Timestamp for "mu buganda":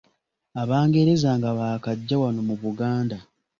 2.47-3.17